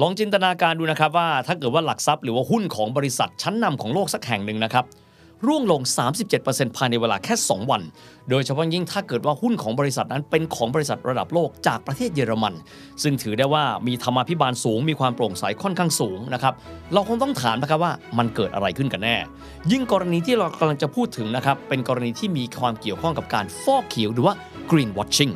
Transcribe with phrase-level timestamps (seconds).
[0.00, 4.84] ลองจินตนาการดูนะครับว่าถ้าเกิดว่าหลักทรัพย์หรือว่าหุ้นของบริษัทชั้นนำของโลกสักแห่งหนึ่งนะครับ
[5.46, 5.80] ร่วงลง
[6.28, 7.82] 37%ภายในเวลาแค่ 2 วัน
[8.30, 12.54] โดยเฉพาะยิ่งถ้าเกิดว่าหุ้นของบริษัทนั้นเป็นของบริษัทระดับโลกจากประเทศเยอรมัน
[13.02, 16.54] ซึ่งถือได้ว่ามีธรรมาภิบาลสูง มีความโปร่งใสค่อนข้างสูงนะครับ
[16.92, 19.16] เราคงต้องถามนะครับว่ามันเกิดอะไรขึ้นกันแน่
[19.72, 24.34] ยิ่งกรณีที่เรากำลังจะพูดถึงนะครับ เป็นกรณีที่มีความเกี่ยวข้องกับการฟอกเขียวหรือว่า
[24.70, 25.32] green watching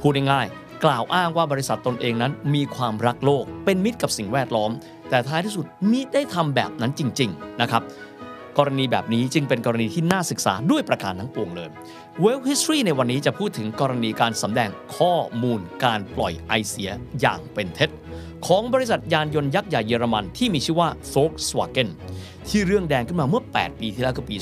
[0.00, 0.48] พูดง่าย
[0.84, 4.70] กล่าวอ้างว่าบริษัทตนเองนั้นมีความรักโลก เป็นมิตรกับสิ่งแวดล้อม
[5.10, 7.82] แต่ท้ายที่สุดมิได้ทำแบบนั้นจริง ๆ นะครับ
[8.58, 11.68] กรณีแบบนี้จึงเป็นกรณีที่น่าศึกษาด้วยประการทั้งปวงเลย
[12.24, 16.90] Well History ในวันนี้จะพูดถึงกรณีการสำแดงข้อมูลการปล่อยไอเสีย
[17.20, 17.90] อย่างเป็นเท็จ
[18.46, 21.88] ของบริษัทยานยนต์ยักษ์ใหญ่เยอรมันที่มีชื่อว่า Volkswagen
[22.48, 24.36] ที่เรื่องแดงขึ้นมาเมื่อ 8 ปีที่แล้วคือปี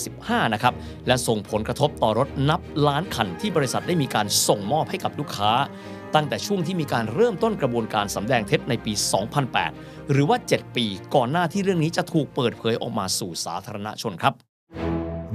[0.00, 0.74] 2015 นะครับ
[1.06, 5.52] และส่งผลกระทบต่อรถนับล้านคันที่บริษัทได้มีการส่งมอบให้กับลูกค้า
[6.14, 8.92] ตั้งแต่ช่วงที่มีการเริ่มต้นกระบวนการสำแดงเท็จในปี
[9.52, 14.34] 2008 หรือว่า 7 ปีก่อนหน้าที่เรื่องนี้จะถูกเปิดเผยออกมาสู่สาธารณชนครับ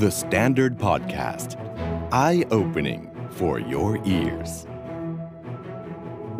[0.01, 1.49] The Standard Podcast
[2.25, 3.01] Eye Opening
[3.37, 4.51] for your ears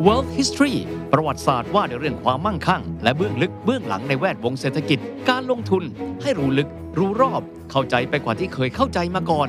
[0.06, 0.76] World History
[1.12, 4.98] ประวัติศาสตร์ว่าในเรื่องความมั่งคั่ง และเบื้องลึกเบื้องหลังในแวดวงเศรษฐกิจ
[5.30, 5.82] การลงทุน
[6.22, 9.48] ให้รู้ลึก รู้รอบ เข้าใจไปกว่าที่เคยเข้าใจมาก่อน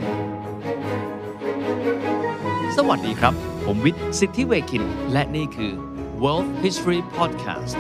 [2.77, 3.33] สวัสดีครับ
[3.71, 5.73] ผมวิทย์ สิทธิเวคิน และนี่คือ
[6.23, 7.79] World History Podcast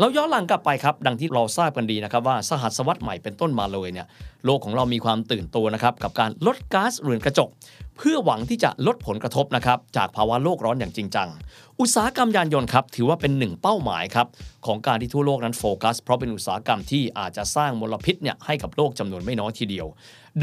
[0.00, 4.06] เราย้อนหลังกลับไปครับ ดังที่เราทราบกันดีนะครับว่าสหัสวรรษใหม่เป็นต้นมาเลยเนี่ย
[4.46, 7.48] โลกของเรามีความตื่นตัวนะครับกับการลดก๊าซเรือนกระจก
[7.96, 11.28] เพื่อหวังที่จะลดผลกระทบนะครับจากภาวะโลกร้อนอย่างจริงจัง
[11.80, 14.26] อุตสาหกรรมยานยนต์ครับถือว่าเป็นหนึ่งเป้าหมายครับ
[14.66, 19.86] ของการที่ทั่วโลกนั้นโฟกัส เพราะเป็นอุตสาหกรรมที่อาจจะสร้างมลพิษเนี่ยให้กับโลกจำนวนไม่น้อยทีเดียว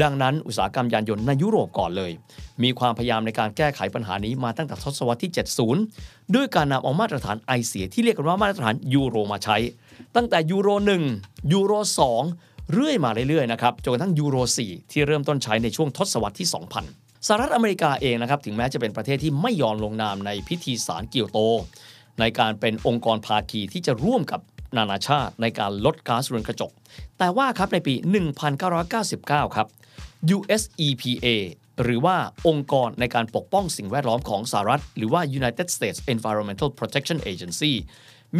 [0.02, 2.12] ดังนั้นอุตสาหกรรมยานยนต์ในยุโรปก่อนเลย
[2.62, 5.32] มีความพยายามในการแก้ไขปัญหานี้มาตั้งแต่ทศวรรษที่
[5.82, 9.56] 70 ด้วยการนำเอามาตรฐานไอเสียที่เรียกกันว่ามาตรฐานยูโรมาใช้
[10.16, 10.68] ตั้งแต่ยูโร
[11.10, 11.72] 1 ยูโร
[12.16, 16.48] 2 เรื่อยมาเรื่อยๆนะครับจนกระทั่งยูโร 4 ที่เริ่มต้นใช้ในช่วงทศวรรษที่
[16.86, 21.38] 2000 สหรัฐอเมริกาเองนะครับถึงแม้จะเป็นประเทศที่ไม่ยอมลงนามในพิธีสารเกียวโต
[22.20, 24.40] ในการเป็นองค์กรภาคีที่จะร่วมกับ
[24.76, 26.72] นานาชาติในการลดก๊าซเรือนกระจก
[27.18, 27.94] แต่ว่าครับในปี
[28.54, 29.66] 1999 ครับ
[30.36, 31.26] US EPA
[31.82, 32.16] หรือว่า
[32.48, 37.72] องค์กรในการปกป้องสิ่งแวดล้อมของสหรัฐ หรือว่า United States Environmental Protection Agency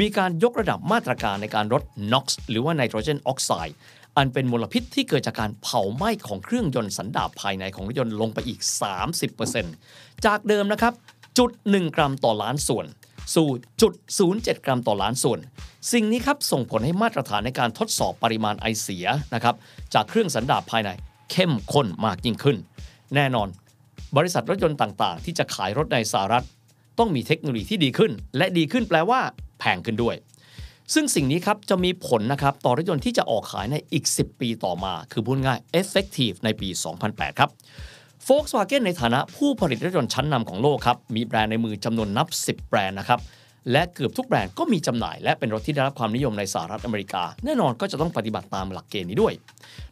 [0.00, 1.82] มีการยกระดับมาตรการในการลด
[2.12, 3.76] NOx หรือว่าไนโตรเจนออกไซด์
[4.16, 8.60] อันเป็นมลพิษที่เกิดจากการเผาไหม้ของเครื่องยนต์สันดาปภายในของรถยนต์ลงไปอีก
[9.42, 10.92] 30%จากเดิมนะครับ
[11.38, 12.86] จุด1กรัมต่อล้านส่วน
[13.34, 13.48] สู่
[13.82, 13.92] จุด
[14.30, 15.38] 07 กรัมต่อล้านส่วน
[15.92, 19.54] สิ่งนี้ครับส่งผลให้มาตรฐานในการทดสอบปริมาณไอเสียนะครับ
[19.94, 20.90] จากเครื่องสันดาปภายใน
[21.30, 22.56] เข้มข้นมากยิ่งขึ้น
[23.14, 23.48] แน่นอน
[24.16, 26.44] บริษัทรถยนต์ต่างๆ ที่จะขายรถในสหรัฐ
[26.98, 29.20] ต้องมีเทคโนโลยีที่ดีขึ้น และดีขึ้นแปลว่า
[29.58, 30.16] แพงขึ้นด้วย
[30.94, 36.68] ซึ่งสิ่งนี้ครับจะมีผลนะครับต่อรถยนต์ที่จะออกขายในอีก 10 ปีต่อมา คือพูดง่าย effective ในปี
[37.04, 37.50] 2008 ครับ
[38.26, 43.20] Volkswagen ในฐานะผู้ผลิตรถยนต์ชั้นนำของโลกครับ มีแบรนด์ในมือจำนวนนับ 10 แบรนด์นะครับ
[43.72, 49.34] และเกือบทุกแบรนด์ก็มีจำหน่าย และเป็นรถที่ได้รับความนิยมในสหรัฐอเมริกา แน่นอนก็จะต้องปฏิบัติตามหลักเกณฑ์นี้ด้วย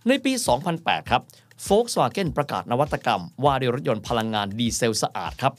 [0.08, 0.32] ในปี
[0.72, 1.22] 2008 ครับ
[1.66, 5.54] Volkswagen ประกาศนวัตกรรม ว่าด้วยรถยนต์พลังงานดีเซลสะอาดครับ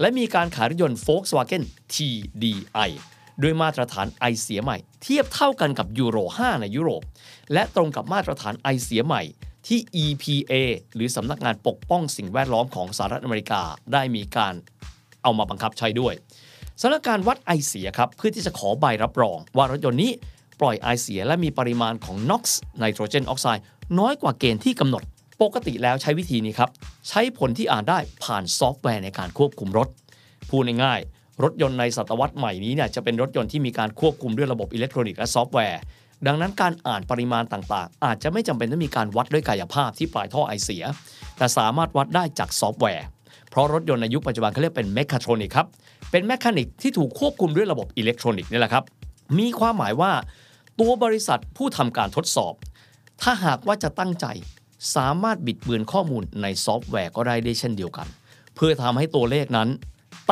[0.00, 1.62] และมีการขายรถยนต์ Volkswagen
[1.94, 2.90] TDI
[3.42, 7.02] ด้วยมาตรฐานไอเสียใหม่ เทียบเท่ากันกับยูโร 5 ในยุโรป
[7.52, 9.22] และตรงกับมาตรฐานไอเสียใหม่
[9.66, 10.54] ที่ EPA
[10.94, 14.54] หรือสำนักงานปกป้องสิ่งแวดล้อมของสหรัฐอเมริกาได้มีการ
[15.22, 16.14] เอามาบังคับใช้ด้วย
[16.82, 20.12] สำนักการวัดไอเสียครับ เพื่อที่จะขอใบรับรอง ว่ารถยนต์นี้
[20.60, 22.42] ปล่อยไอเสียและมีปริมาณของ NOx
[22.78, 23.64] ไนโตรเจนออกไซด์
[23.98, 25.02] น้อยกว่าเกณฑ์ที่กำหนด
[25.42, 26.70] ปกติแล้วใช้วิธีนี้ครับ
[27.08, 29.88] ใช้ผลที่อ่านได้ผ่านซอฟต์แวร์ในการควบคุมรถ
[30.50, 35.80] พูดง่ายๆ รถยนต์ในศตวรรษใหม่นี้เนี่ยจะเป็นรถยนต์ที่มีการควบคุมด้วยระบบอิเล็กทรอนิกส์และซอฟต์แวร์
[36.26, 40.84] ดังนั้นการอ่านปริมาณต่างๆ อาจจะไม่จำเป็นต้องมีการวัดด้วยกายภาพที่ปลายท่อไอเสีย
[41.36, 43.06] แต่สามารถวัดได้จากซอฟต์แวร์
[43.50, 45.66] เพราะรถยนต์ในยุคปัจจุบันเขาเรียกเป็น mechatronic ครับ
[46.10, 48.84] เป็น mechanic ที่ถูกควบคุมด้วยระบบอิเล็กทรอนิกส์นี่แหละครับ
[49.38, 50.12] มีความหมายว่า
[50.80, 52.54] ตัวบริษัทผู้ทำการทดสอบ
[53.22, 54.26] ถ้าหากว่าจะตั้งใจ
[54.96, 58.06] สามารถบิดเบือนข้อมูลในซอฟต์แวร์ก็ได้ได้เช่นเดียวกัน
[58.56, 59.68] เพื่อทำให้ตัวเลขนั้น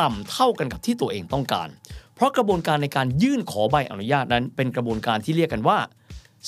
[0.00, 1.68] ต่ำเท่ากันกับที่ตัวเองต้องการ
[2.14, 5.78] เพราะกระบวนการในการยื่นขอใบอนุญาตนั้น เป็นกระบวนการที่เรียกกันว่า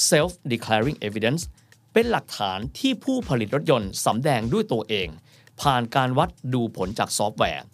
[0.09, 1.43] self declaring evidence
[1.93, 5.09] เป็นหลักฐานที่ผู้ผลิตรถยนต์สำแดงด้วยตัวเอง
[5.61, 7.65] ผ่านการวัดดูผลจากซอฟต์แวร์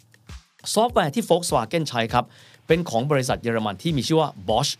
[0.73, 2.25] ซอฟต์แวร์ที่ Volkswagen ใช้ครับ
[2.67, 4.71] เป็นของบริษัทเยอรมันที่มีชื่อว่า Bosch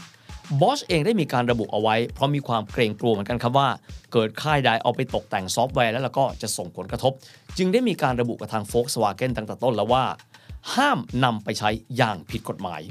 [0.61, 3.69] Bosch เองได้มีการระบุเอาไว้ เพราะมีความเกรงกลัวเหมือนกันครับว่า
[4.13, 7.13] เกิดค่ายใดเอาไปตกแต่งซอฟต์แวร์แล้วแล้วก็จะส่งผลกระทบ
[7.57, 10.03] จึงได้มีการระบุกับทาง Volkswagen ตั้งแต่ต้นแล้วว่า
[10.75, 12.81] ห้ามนำไปใช้อย่างผิดกฎหมาย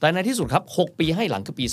[0.00, 1.66] แต่ในที่สุดครับ 6 ปีให้หลังคือปี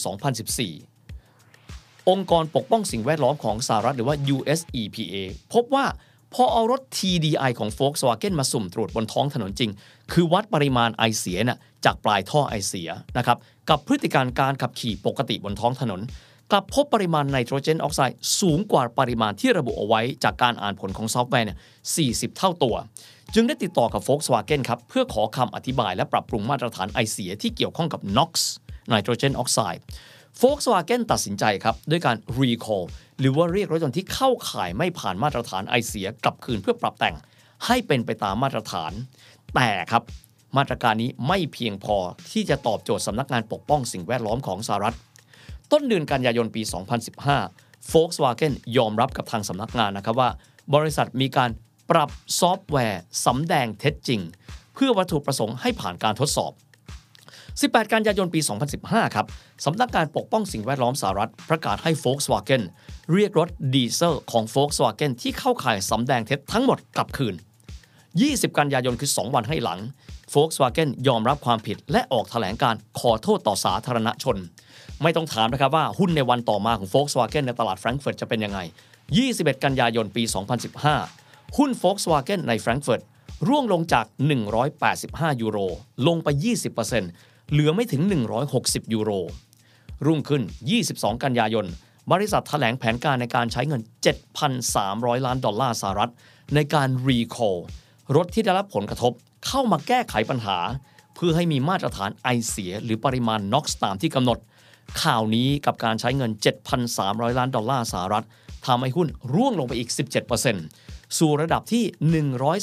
[1.21, 5.15] 2014 องค์กรปกป้องสิ่งแวดล้อมของสหรัฐหรือว่า US EPA
[5.53, 5.85] พบว่า
[6.33, 9.71] พอเอารถ TDI ของ Volkswagen มาสุ่มตรวจบนท้องถนนจริง
[10.11, 13.37] คือวัดปริมาณไอเสียน่ะจากปลายท่อไอเสียนะครับ
[13.69, 16.01] กับพฤติการการขับขี่ปกติบนท้องถนน
[16.51, 21.57] กลับพบปริมาณไนโตรเจนออกไซด์สูงกว่าปริมาณที่ระบุเอาไว้ จากการอ่านผลของซอฟต์แวร์เนี่ย
[22.31, 22.75] 40 เท่าตัว
[23.33, 28.31] จึงได้ติดต่อกับ Volkswagen ครับ เพื่อขอคำอธิบายและปรับปรุงมาตรฐานไอเสียที่เกี่ยวข้องกับ NOx
[28.89, 29.81] ไนโตรเจนออกไซด์
[30.41, 32.85] Volkswagen ตัดสินใจครับ ด้วยการ recall
[33.19, 37.15] หรือว่าเรียกรถยนต์ที่เข้าข่ายไม่ผ่านมาตรฐานไอเสียกลับคืนเพื่อปรับแต่ง
[37.65, 38.91] ให้เป็นไปตามมาตรฐาน
[39.55, 40.03] แต่ครับ
[40.57, 41.97] มาตรการนี้ไม่เพียงพอ
[42.31, 44.95] ที่จะตอบโจทย์สำนักงานปกป้องสิ่งแวดล้อมของสหรัฐ
[45.73, 46.61] ต้นเดือนกันยายนปี
[47.25, 50.29] 2015 Volkswagen ยอมรับกับทางสำนักงานนะครับว่า
[50.75, 51.49] บริษัทมีการ
[51.91, 52.09] ปรับ
[52.39, 54.21] ซอฟต์แวร์สำแดงเท็จจริง
[54.73, 56.51] เพื่อวัตถุประสงค์ให้ผ่านการทดสอบ
[57.23, 58.39] 18 กันยายนปี
[58.77, 59.25] 2015 ครับ
[59.65, 62.61] สำนักงานปกป้องสิ่งแวดล้อมสหรัฐ ประกาศให้ Volkswagen
[63.13, 67.35] เรียกรถดีเซลของ Volkswagen ที่เข้าข่ายสำแดงเท็จทั้งหมดกลับคืน
[67.95, 69.79] 20 กันยายนคือ 2 วันให้หลัง
[70.33, 74.37] Volkswagen ยอมรับความผิดและออกแถลงการขอโทษต่อสาธารณชน
[75.01, 78.59] ไม่ต้องถามนะครับว่าหุ้นในวันต่อมาของ Volkswagen ในตลาดแฟรงก์เฟิร์ตจะเป็นยังไง
[79.11, 80.23] 21 กันยายนปี
[80.89, 83.01] 2015 หุ้น Volkswagen ในแฟรงก์เฟิร์ต
[83.47, 84.05] ร่วงลงจาก
[84.73, 85.57] 185 ยูโร
[86.07, 86.27] ลงไป
[86.91, 88.01] 20%เหลือไม่ถึง
[88.47, 89.11] 160 ยูโร
[90.05, 90.41] รุ่งขึ้น
[90.83, 91.65] 22 กันยายน
[92.11, 93.81] บริษัทแถลงแผนการในการใช้เงิน
[94.53, 96.11] 7,300 ล้านดอลลาร์สหรัฐ
[96.55, 97.59] ในการ recall
[98.15, 99.11] รถที่ได้รับผลกระทบ
[99.47, 100.57] เข้ามาแก้ไขปัญหา
[101.15, 104.37] เพื่อให้มีมาตรฐานไอเสียหรือปริมาณ NOx ตามที่กำหนด
[105.01, 106.31] ข่าวนี้กับการใช้เงิน
[106.85, 108.25] 7,300 ล้านดอลลาร์สหรัฐ
[108.65, 109.89] ทำให้หุ้นร่วงลงไปอีก
[110.53, 111.83] 17%สู่ระดับที่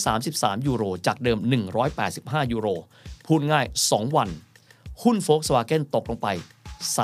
[0.01, 1.39] 133 ยูโร จากเดิม
[1.97, 2.69] 185 ยูโร
[3.27, 4.29] พูดง่าย 2 วัน
[5.03, 6.29] หุ้น Volkswagen ตกลงไป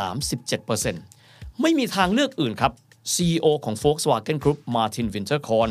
[0.02, 2.72] 37%ไม่มีทางเลือกอื่นครับ
[3.14, 5.70] CEO ของ Volkswagen Group Martin Winterkorn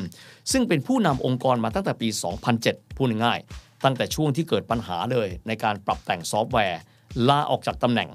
[0.52, 2.08] ซึ่งเป็นผู้นำองค์กรมาตั้งแต่ปี
[2.54, 3.40] 2007 พูดง่าย
[3.84, 6.80] ตั้งแต่ช่วงที่เกิดปัญหาเลยในการปรับแต่งซอฟต์แวร์
[7.30, 8.10] ลาออกจากตำแหน่ง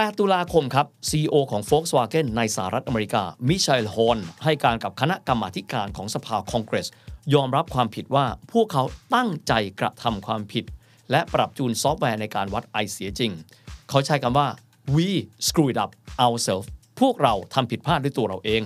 [0.00, 6.88] 8 ตุลาคมครับ CEO ของ Volkswagen ในสหรัฐอเมริกา Michael Horn ให้การกับคณะกรรมาธิการของสภาคองเกรส
[7.34, 8.84] ยอมรับความผิดว่าพวกเขา
[9.14, 10.64] ตั้งใจกระทำความผิด
[11.10, 13.32] และปรับจูนซอฟต์แวร์ในการวัดไอเสียจริง
[13.90, 14.48] เขาใช้คำว่า
[14.94, 15.08] we
[15.46, 15.90] screw it up
[16.24, 16.66] ourselves
[17.00, 18.62] พวกเราทำผิดพลาดด้วยตัวเราเอง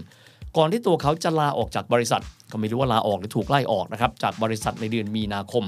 [0.56, 5.64] ก่อนที่ตัวเขาจะลาออกจากบริษัท ก็ไม่รู้ว่าลาออกหรือถูกไล่ออกนะครับ จากบริษัทในเดือนมีนาคม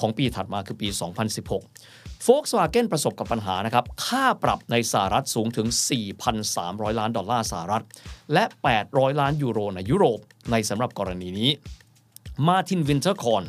[0.00, 0.88] ของปีถัดมาคือปี
[1.48, 5.66] 2016 Volkswagen ประสบกับปัญหานะครับ ค่าปรับในสหรัฐสูงถึง
[6.32, 7.84] 4,300 ล้านดอลลาร์สหรัฐ
[8.32, 8.44] และ
[8.82, 10.20] 800 ล้านยูโรในยุโรป
[10.50, 11.50] ในสำหรับกรณีนี้
[12.46, 13.44] Martin Winterkorn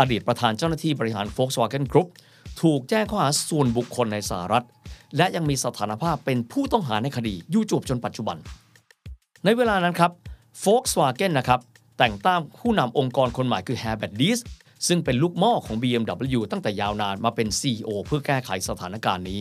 [0.00, 2.08] อดีตประธานเจ้าหน้าที่บริหาร Volkswagen Group
[2.62, 4.64] ถูกแจ้งข้อหาส่วนบุคคลในสหรัฐ
[5.16, 8.36] และยังมีสถานภาพเป็นผู้ต้องหาในคดีอยู่จวบจนปัจจุบัน
[9.44, 10.10] ในเวลานั้นครับ
[10.62, 11.60] Volkswagen นะครับ
[11.98, 14.40] แต่งตั้งผู้นำองค์กรคนใหม่คือ Herbert Diess
[14.86, 19.40] ซึ่งเป็นลูกหม้อของ BMW ตั้งแต่ยาวนานมาเป็น CEO เพื่อแก้ไขสถานการณ์นี้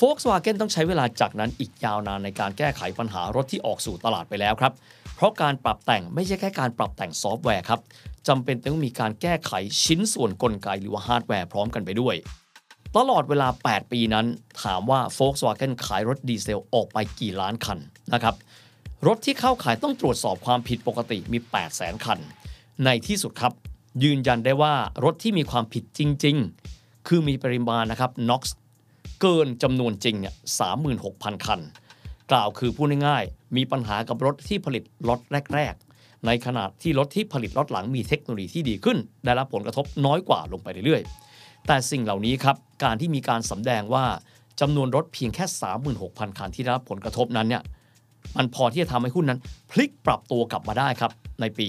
[0.00, 4.72] Volkswagen ต้องใช้เวลาจากนั้นอีกยาวนานในการแก้ไขปัญหารถที่ออกสู่ตลาดไปแล้วครับ
[5.16, 7.80] เพราะการปรับแต่งไม่ใช่แค่การปรับแต่งซอฟต์แวร์ครับ
[8.28, 9.52] จำเป็นต้องมีการแก้ไข
[9.84, 12.14] ชิ้นส่วนกลไกหรือว่าฮาร์ดแวร์พร้อมกันไปด้วย
[12.96, 14.26] ตลอดเวลา 8 ปีนั้น
[14.62, 17.78] ถามว่า Volkswagen ขายรถดีเซลออกไปกี่ล้านคัน
[18.14, 18.34] นะครับ
[19.06, 22.18] รถที่เข้าข่ายต้องตรวจสอบความผิดปกติมี 8 0 0 0 0 0 คัน
[22.84, 23.52] ในที่สุดครับ
[24.02, 26.36] ยืนยันได้ว่ารถที่มีความผิดจริง
[26.72, 28.42] ๆ คือมีปริมาณนะครับ NOx
[29.20, 30.34] เกินจำนวนจริงเนี่ย
[30.88, 31.60] 36,000คัน
[32.30, 35.20] กล่าวคือพูดง่ายๆ มีปัญหากับรถที่ผลิตล็อต
[35.54, 44.04] แรก ๆ ในขณะที่รถที่ผลิตล็อตหลังมีเทคโนโลยีที่ดีขึ้น ได้รับผลกระทบน้อยกว่าลงไปเรื่อยๆ แต่สิ่งเหล่านี้ครับ การที่มีการสำแดงว่า
[44.60, 45.44] จำนวนรถเพียงแค่
[45.92, 47.62] 36,000 คันที่ได้รับผลกระทบนั้นเนี่ย
[48.36, 51.68] มันพอที่จะทำให้หุ้นนั้น พลิกปรับตัวกลับมาได้ครับ ในปี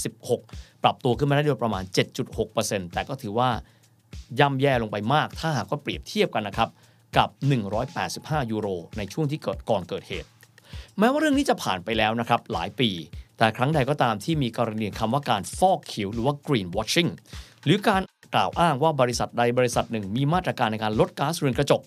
[0.00, 1.84] 2016 ปรับตัวขึ้นมาได้โดยประมาณ
[2.38, 3.50] 7.6%แต่ก็ถือว่า
[4.40, 6.68] ย่ำแย่ลงไปมาก ถ้าหากว่าเปรียบเทียบกันนะครับ
[7.16, 7.28] กับ
[7.90, 10.28] 185 ยูโร ในช่วงที่เกิดก่อนเกิดเหตุ
[10.98, 12.90] แม้ว่าเรื่องนี้จะผ่านไปแล้วนะครับ หลายปี
[13.38, 17.10] แต่ครั้งใดก็ตามที่มีกรณีคำว่าการฟอกเขียวหรือว่า green washing
[17.64, 18.02] หรือการ
[18.34, 21.80] กล่าวอ้างว่าบริษัทใดบริษัทหนึ่ง มีมาตรการในการลดก๊าซเรือนกระจก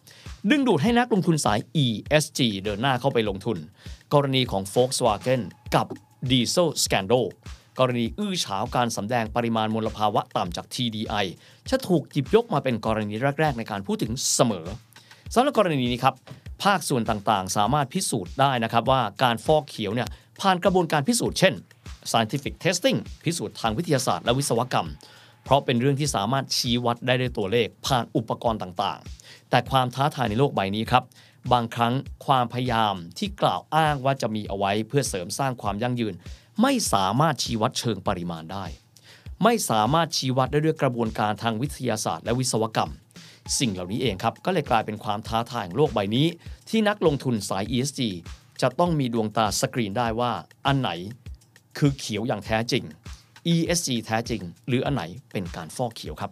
[0.49, 3.57] ดึงดูดให้นักลงทุนสาย ESG เดินหน้าเข้าไปลงทุน
[4.13, 5.41] กรณีของ Volkswagen
[5.75, 5.87] กับ
[6.29, 7.25] Diesel Scandal
[7.79, 11.25] กรณีอื้อฉาวการสำแดงปริมาณมลภาวะต่ำจาก TDI
[11.69, 14.65] จะถูกหยิบยกมาเป็นกรณีแรก ๆ ในการพูดถึงเสมอ
[15.33, 16.15] สำหรับกรณีนี้ครับ
[16.63, 20.07] ภาคส่วนต่างๆ สามารถพิสูจน์ได้นะครับว่าการฟอกเขียวเนี่ย
[20.41, 21.53] ผ่านกระบวนการพิสูจน์เช่น
[22.11, 24.87] scientific testing พิสูจน์ทางวิทยาศาสตร์และวิศวกรรม
[25.43, 31.03] เพราะเป็นเรื่องที่สามารถชี้วัดได้ด้วยตัวเลข ผ่านอุปกรณ์ต่างๆ แต่ความท้าทายในโลกใบนี้ครับ
[31.53, 31.93] บางครั้ง
[32.25, 36.13] ความพยายามที่กล่าวอ้างว่าจะมีเอาไว้เพื่อเสริมสร้างความยั่งยืน
[36.61, 38.65] ไม่สามารถชี้วัดเชิงปริมาณได้
[39.43, 42.91] ไม่สามารถชี้วัดได้ด้วยกระบวนการทางวิทยาศาสตร์และวิศวกรรม
[43.59, 46.27] สิ่งเหล่านี้เองครับก็เลยกลายเป็นความท้าทายของโลกใบนี้
[46.69, 48.01] ที่นักลงทุนสาย ESG
[48.61, 50.31] จะต้องมีดวงตาสกรีนได้ว่า
[50.65, 50.89] อันไหน
[51.77, 52.83] คือเขียวอย่างแท้จริง
[53.53, 56.31] ESG แท้จริง หรืออันไหนเป็นการฟอกเขียวครับ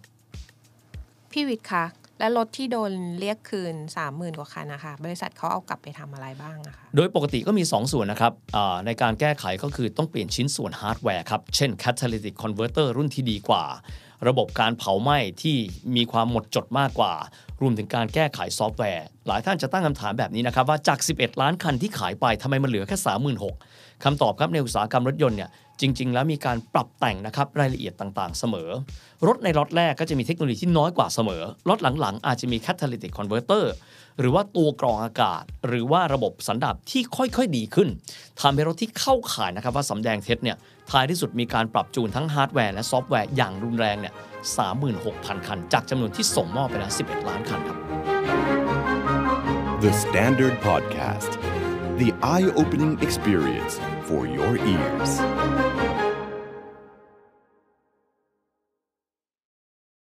[1.32, 1.86] พี่วิทย์คะ
[2.20, 3.76] และรถที่โดนเรียกคืน
[4.08, 13.64] 30,000 กว่าคันนะคะ บริษัทเขาเอากลับไปทำอะไรบ้างอะคะ โดยปกติก็มี 2 ส่วนนะครับอ่าในการแก้ไขก็คือต้องเปลี่ยนชิ้นส่วนฮาร์ดแวร์ครับ เช่น catalytic converter รุ่นที่ดีกว่า
[14.28, 15.56] ระบบการเผาไหม้ที่
[15.96, 17.14] มีความหมดจดมากกว่า
[17.62, 22.98] รวมถึงการแก้ไขซอฟต์แวร์ หลายท่านจะตั้งคำถามแบบนี้นะครับ ว่าจาก 11 ล้านคันที่ขายไปทำไมมันเหลือแค่
[23.50, 25.50] 36,000คำตอบครับในอุตสาหกรรมรถยนต์เนี่ย
[25.82, 28.70] จริง ๆ แล้วมีการปรับแต่งนะครับรายละเอียดต่างๆ เสมอ
[29.28, 33.66] รถในล็อตแรกก็จะมีเทคโนโลยีที่น้อยกว่าเสมอล็อตหลังๆ อาจจะมี catalytic converter
[34.20, 37.90] หรือว่าตัวกรองอากาศ หรือว่าระบบสันดาปที่ค่อยๆดีขึ้น
[38.42, 40.58] ทำให้รถที่เข้าข่ายนะครับว่าสำแดงเท็จเนี่ย
[40.92, 44.14] ท้ายที่สุดมีการปรับจูนทั้งฮาร์ดแวร์และซอฟต์แวร์อย่างรุนแรงเนี่ย
[44.80, 47.78] 36,000 คัน จากจำนวนที่ส่งมอบไปแล้ว11 ล้านคันครับ
[49.84, 51.32] The Standard Podcast,
[52.02, 53.74] the eye opening experience
[54.10, 55.79] for your ears.